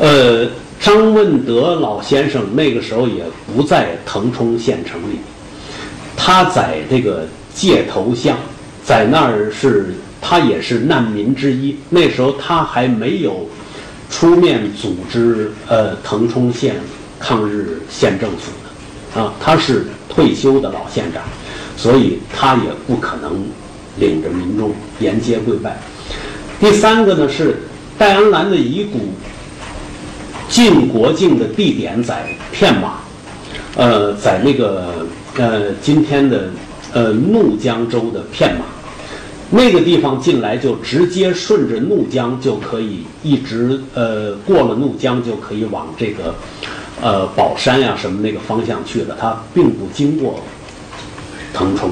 [0.00, 0.48] 呃，
[0.80, 5.18] 张问德老先生那个时候也不在腾冲县城里，
[6.16, 8.36] 他在这个界头乡，
[8.84, 11.76] 在那儿是他也是难民之一。
[11.88, 13.48] 那时候他还没有
[14.10, 16.74] 出面组织呃腾冲县
[17.20, 21.22] 抗日县政府，啊，他是退休的老县长，
[21.76, 23.46] 所以他也不可能
[23.98, 25.78] 领着民众沿街跪拜。
[26.60, 27.62] 第三个呢是
[27.98, 29.00] 戴安澜的遗骨。
[30.46, 32.98] 进国境的地点在片马，
[33.76, 35.04] 呃，在那个
[35.36, 36.50] 呃今天的
[36.92, 38.64] 呃怒江州的片马，
[39.50, 46.32] 那个地方进来就直接顺着怒江就可以一直呃过了怒江就可以往这个
[47.02, 50.40] 呃宝山呀什么那个方向去了，它并不经过
[51.52, 51.90] 腾冲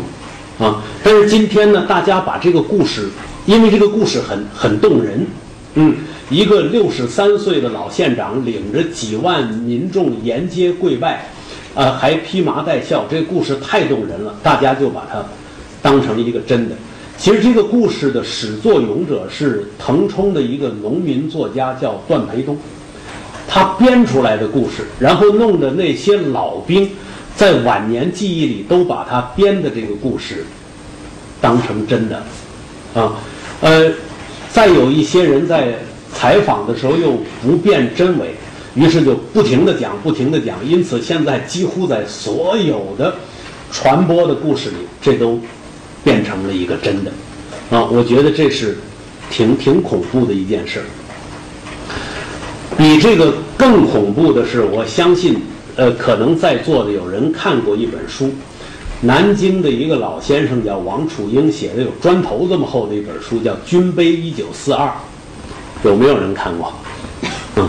[0.59, 0.85] 啊。
[1.13, 3.07] 但是今天呢，大家把这个故事，
[3.45, 5.27] 因为这个故事很很动人，
[5.75, 5.95] 嗯，
[6.31, 11.27] 一个六十三岁的老县长领着几万民众沿街跪拜，
[11.75, 15.23] 呃，还披麻戴孝，这个故事太动人了，大家就把它
[15.83, 16.75] 当成一个真的。
[17.19, 22.57] 其实这个故事的始作俑者是腾冲的一个农民作家，叫段培东，
[23.47, 26.89] 他编出来的故事，然后弄得那些老兵
[27.37, 30.47] 在晚年记忆里都把他编的这个故事
[31.43, 32.17] 当成真的，
[32.95, 33.13] 啊，
[33.61, 33.93] 呃，
[34.51, 35.75] 再有一些人在
[36.15, 38.35] 采访的时候又不辨真伪，
[38.75, 43.15] 于是就不停的讲，不停的讲，因此现在几乎在所有的
[43.71, 45.39] 传播的故事里，这都。
[46.05, 47.13] 变成了一个真的，
[47.71, 48.77] 啊，我觉得这是
[49.31, 50.83] 挺挺恐怖的一件事。
[52.77, 55.41] 比这个更恐怖的是，我相信，
[55.77, 58.33] 呃，可能在座的有人看过一本书，
[59.05, 64.87] 南京的一个老先生叫王楚英写的，有砖头这么厚的一本书，叫《军碑一九四二》，
[65.83, 66.73] 有没有人看过？
[67.57, 67.69] 嗯，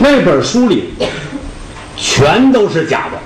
[0.00, 0.86] 那本书里
[1.96, 3.18] 全都是假的。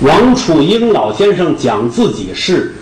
[0.00, 2.74] 王楚英老先生讲自己是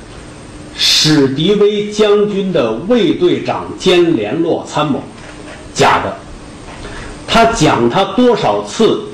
[0.77, 5.03] 史迪威将军的卫队长兼联络参谋，
[5.75, 6.17] 假的。
[7.27, 9.08] 他讲他多少次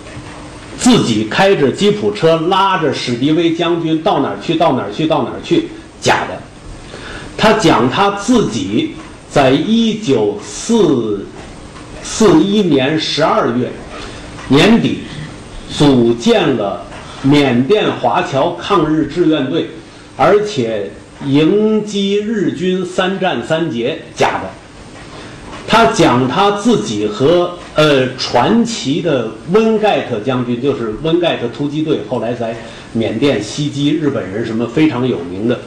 [0.84, 5.66] 自己开着吉普车拉着史迪威将军到哪儿去到哪儿去到哪儿去，
[5.98, 6.38] 假的。
[7.38, 8.94] 他讲他自己
[9.30, 11.26] 在一九四
[12.02, 13.72] 四一年十二月
[14.48, 14.98] 年底
[15.70, 16.84] 组建了。
[17.22, 19.70] 缅甸华侨抗日志愿队，
[20.14, 20.90] 而且
[21.24, 24.50] 迎击日军三战三捷，假的。
[25.74, 32.54] 他讲他自己和呃传奇的温盖特将军，就是温盖特突击队，后来在
[32.92, 35.58] 缅甸袭击日本人什么非常有名的，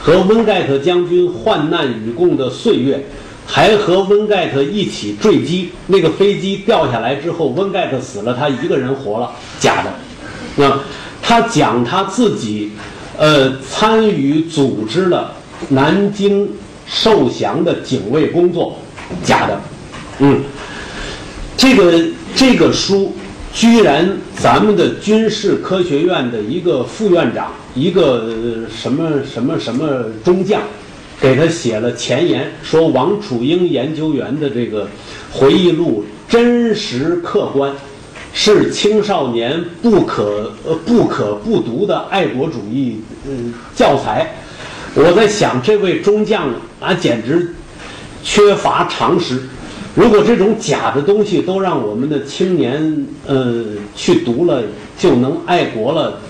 [0.00, 3.04] 和温盖特将军患难与共的岁月，
[3.46, 9.92] 还和温盖特一起坠机，那个飞机掉下来之后，温盖特死了，他一个人活了，假的。
[10.56, 10.80] 那
[11.20, 12.72] 他讲他自己，
[13.18, 15.34] 呃，参与组织了
[15.68, 16.48] 南京
[16.86, 18.78] 受降的警卫工作，
[19.24, 19.60] 假的，
[20.18, 20.40] 嗯，
[21.56, 23.14] 这个这个书，
[23.52, 30.62] 居然咱们的军事科学院的一个副院长，一个什么什么什么中将，
[31.20, 34.88] 给他写了前言，说王楚英研究员的这个
[35.32, 37.72] 回忆录真实客观。
[38.32, 44.32] 是青少年不可呃不可不读的爱国主义嗯教材。
[44.94, 47.52] 我在想，这位中将啊，简直
[48.22, 49.40] 缺乏常识。
[49.94, 53.64] 如果这种假的东西都让我们的青年呃
[53.96, 54.62] 去读了，
[54.98, 56.20] 就能爱国了，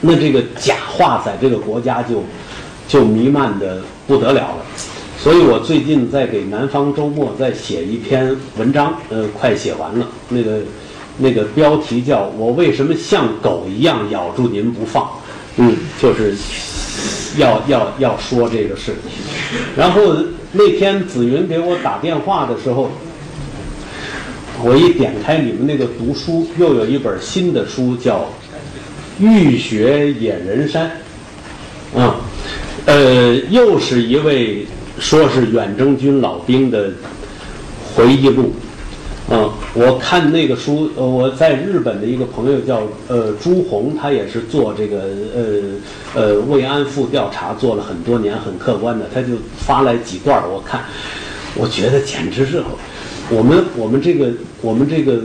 [0.00, 2.22] 那这个假话在这个国家就
[2.86, 4.64] 就弥漫的不得了了。
[5.18, 10.58] 所以我最近在给《南方周末》在写一篇文章，呃，快写完了，那个。
[11.20, 15.10] 那个标题叫我为什么像狗一样咬住您不放？
[15.56, 16.32] 嗯，就是
[17.36, 18.94] 要要要说这个事。
[19.76, 20.14] 然后
[20.52, 22.90] 那天紫云给我打电话的时候，
[24.62, 28.20] 我一点开你们那个读书，又有一本新的书叫
[29.18, 30.90] 《欲学野人山》，
[32.00, 32.16] 啊，
[32.86, 34.66] 呃，又是一位
[34.98, 36.90] 说是远征军老兵的
[37.94, 38.52] 回忆录。
[39.30, 45.02] 嗯，我看那个书，呃，我在日本的一个朋友叫呃朱红，他也是做这个
[45.34, 50.82] 呃呃慰安妇调查，做了很多年，很客观的，他就发来几段我看，
[51.54, 52.62] 我觉得简直是，
[53.28, 54.30] 我们我们这个
[54.62, 55.20] 我们这个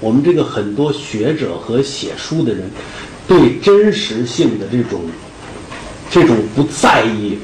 [0.00, 2.68] 我们这个很多学者和写书的人，
[3.28, 5.00] 对真实性的这种
[6.10, 7.38] 这种不在意，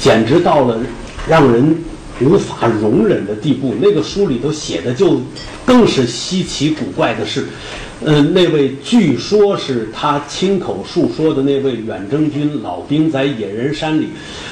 [0.00, 0.80] 简直到了
[1.28, 1.76] 让人。
[2.24, 5.20] 无法容忍的地步，那个书里头写的就
[5.64, 7.44] 更是稀奇古怪的是，
[8.04, 14.08] 嗯，那位据说是他亲口述说的那位远征军老兵在野人山里，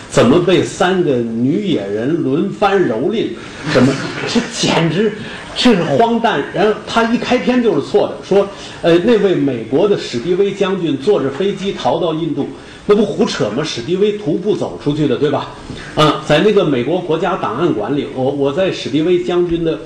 [0.08, 3.28] 怎么被三个女野人轮番蹂躏，
[3.72, 3.92] 什么
[4.28, 5.12] 这简直
[5.56, 6.42] 这是荒诞。
[6.54, 8.48] 然后他一开篇就是错的，说
[8.82, 12.48] 呃那位美国的史迪威将军坐着飞机逃到印度。
[12.86, 13.62] 那不胡扯吗？
[13.62, 15.50] 史迪威徒步走出去的，对吧？
[15.94, 19.78] 啊，在那个美国国家档案馆里，我我在史迪威将军的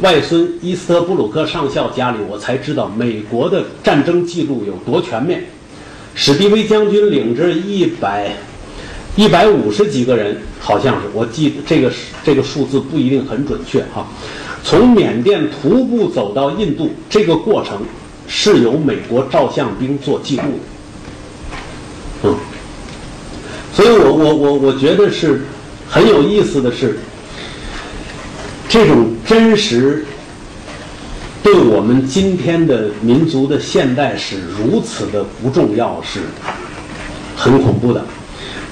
[0.00, 5.44] 外孙伊斯特布鲁克上校家里，我才知道美国的战争记录有多全面。
[6.14, 8.30] 史迪威将军领着一百
[9.16, 11.90] 一百五十几个人，好像是我记得这个
[12.22, 14.06] 这个数字不一定很准确哈。
[14.62, 17.80] 从缅甸徒步走到印度，这个过程
[18.28, 20.58] 是由美国照相兵做记录的。
[22.24, 22.36] 嗯，
[23.74, 25.42] 所以我我我我觉得是
[25.88, 26.98] 很有意思的是，
[28.68, 30.04] 这种真实
[31.42, 36.20] 对我们今天的民族的现代史如此的不重要，是
[37.34, 38.04] 很恐怖的。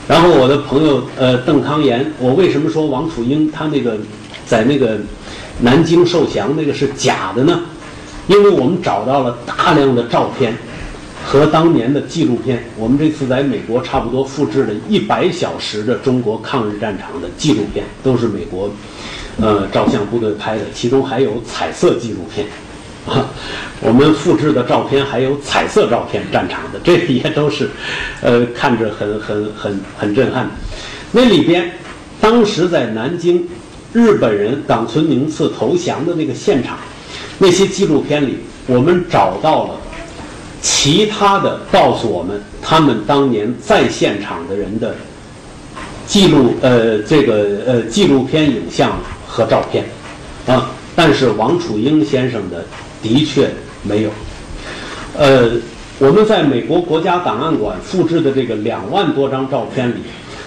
[0.07, 3.97] 然后我的朋友呃邓康炎，我为什么说王楚英他那个
[4.45, 4.99] 在那个
[5.61, 7.61] 南京受降那个是假的呢？
[8.27, 10.57] 因为我们找到了大量的照片
[11.31, 12.61] 和当年的纪录片。
[12.77, 18.69] 我们这次在美国差不多复制了一百小时的中国抗日战场的纪录片，都是美国
[19.41, 22.45] 呃照相部队拍的，其中还有彩色纪录片。
[23.07, 23.31] 啊，
[23.81, 27.71] 我们复制的照片还有彩色照片，战场的这也都是，
[28.21, 30.51] 呃，看着很很很很震撼。
[31.13, 31.71] 那里边，
[32.21, 33.47] 当时在南京，
[33.93, 36.77] 日本人冈村宁次投降的那个现场，
[37.39, 39.80] 那些纪录片里，我们找到了
[40.63, 44.95] 其他的告诉我们他们当年在现场的人的
[46.07, 49.85] 记录，呃，这个呃纪录片影像和照片，
[50.47, 52.65] 啊，但是王楚英先生的。
[53.03, 53.49] 的确
[53.83, 54.11] 没有，
[55.17, 55.53] 呃，
[55.99, 60.01] 我们在美国国家档案馆复制的这个两万多张照片里，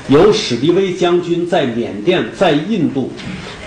[0.08, 3.12] 有史迪威将军在缅甸、在印度，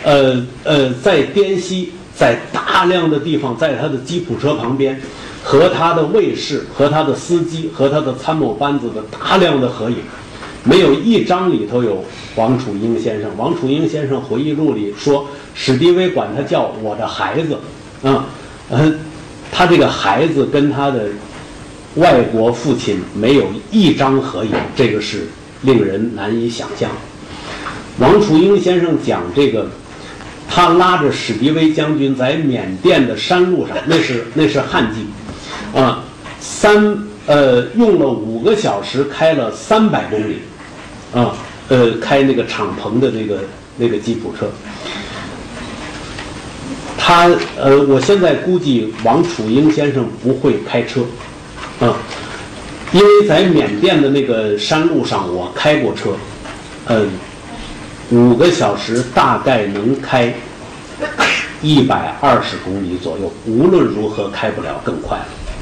[0.05, 5.01] 呃呃，在滇西，在大量的地方，在他的吉普车旁边，
[5.47, 9.99] 和他的卫士、和他的司机、和他的参谋班子的大量的合影，
[10.65, 13.31] 没有一张里头有王楚英先生。
[13.37, 17.57] 王楚英先生回忆录里说，史迪威管他叫我的孩子，
[18.03, 18.27] 啊。
[18.71, 18.99] 嗯，
[19.53, 21.05] 他这个孩子跟他的
[21.95, 25.29] 外国父亲没有一张合影，这个是
[25.63, 26.91] 令人难以想象。
[28.01, 29.69] 王楚英先生讲这个，
[30.49, 35.07] 他拉着史迪威将军在缅甸的山路上，那是那是旱季，
[35.77, 36.03] 啊，
[36.41, 36.97] 三
[37.27, 40.39] 呃用了五个小时开了三百公里，
[41.13, 41.37] 啊
[41.69, 43.41] 呃开那个敞篷的那个
[43.77, 44.49] 那个吉普车。
[46.97, 51.03] 他呃，我现在估计王楚英先生不会开车，
[51.79, 51.95] 啊，
[52.93, 56.17] 因为在缅甸的那个山路上我开过车，
[56.87, 57.09] 嗯，
[58.11, 60.35] 五个小时大概能开
[61.63, 65.17] 一百二十公里左右，无论如何开不了更快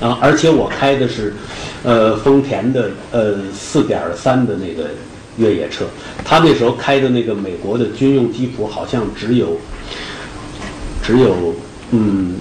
[0.06, 0.18] 啊！
[0.20, 1.34] 而且我开的是
[1.82, 4.90] 呃丰田的呃四点三的那个
[5.38, 5.86] 越野车，
[6.24, 9.58] 他那时候开的那个美国的军用吉普好像只有。
[11.06, 11.54] 只有
[11.90, 12.36] 嗯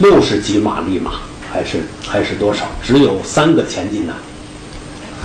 [0.00, 1.12] 六十几马力嘛，
[1.48, 2.64] 还是还是多少？
[2.82, 4.16] 只有三个前进档，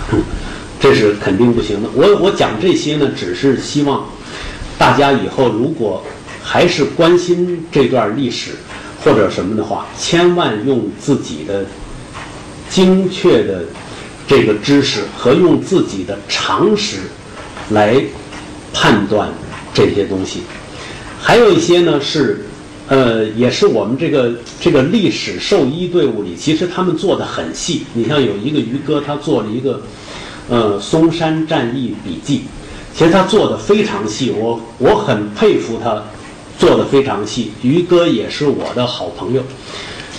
[0.78, 1.88] 这是肯定不行的。
[1.92, 4.08] 我我讲这些呢，只是希望
[4.78, 6.04] 大家以后如果
[6.40, 8.52] 还是关心这段历史
[9.02, 11.64] 或者什么的话，千万用自己的
[12.68, 13.64] 精确的
[14.26, 16.98] 这个知识和用自己的常识
[17.70, 18.00] 来
[18.72, 19.28] 判断
[19.72, 20.42] 这些东西。
[21.20, 22.46] 还有一些呢是，
[22.88, 27.82] 呃，也是我们这个这个历史兽医队伍里，其实他们做的很细。
[27.94, 29.82] 你像有一个于哥，他做了一个，
[30.48, 32.42] 呃，嵩山战役笔记，
[32.94, 36.02] 其实他做的非常细，我我很佩服他，
[36.60, 37.50] 做的非常细。
[37.62, 39.42] 于哥也是我的好朋友，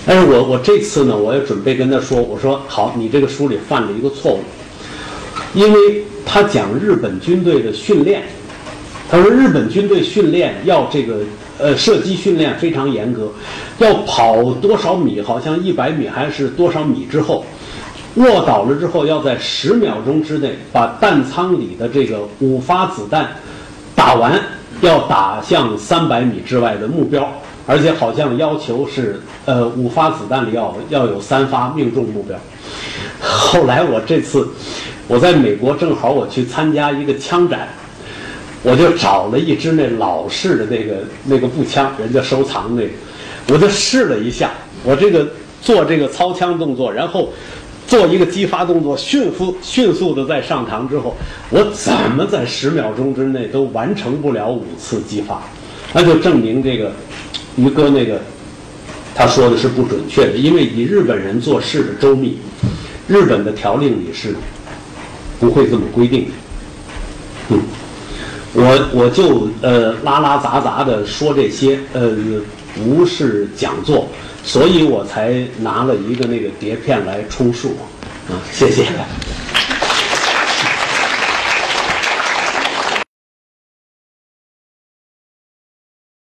[0.06, 4.42] 但是我我这次呢，我也准备跟他说，我说好，你这个书里犯了一个错误，
[5.54, 8.24] 因为他讲日本军队的训练。
[9.10, 11.18] 他说：“日本军队训练要这个
[11.58, 13.30] 呃射击训练非常严格，
[13.80, 15.22] 要跑多少米？
[15.22, 17.44] 好像一百米还是多少米之后，
[18.16, 23.36] 卧倒了之后，要在十秒钟之内把弹仓里的这个五发子弹
[23.94, 24.42] 打完，
[24.82, 27.28] 要打向三百米之外的目标，
[27.66, 32.38] 而且好像要求是呃五发子弹里要要有三发命中目标。
[33.22, 34.48] 后来我这次
[35.08, 37.68] 我在美国正好我去参加一个枪展。”
[38.64, 42.90] 我就找了一支那老式的那个那个步枪，人家收藏那个，
[43.52, 44.52] 我就试了一下，
[44.84, 45.28] 我这个
[45.64, 47.34] 做这个操枪动作，然后
[47.92, 51.14] 做一个激发动作，迅速迅速的在上膛之后，
[51.50, 55.44] 我怎么在十秒钟之内都完成不了五次激发，
[55.92, 56.94] 那就证明这个
[57.58, 58.22] 于哥那个
[59.14, 62.38] 他说的是不准确的，因为以日本人做事的周密，
[63.10, 64.34] 日本的条令里是
[65.38, 66.32] 不会这么规定的，
[67.50, 67.60] 嗯。
[68.54, 72.16] 我我就呃拉拉杂杂的说这些，呃
[72.74, 74.08] 不是讲座，
[74.44, 77.70] 所以我才拿了一个那个碟片来充数，
[78.30, 78.86] 啊，谢谢。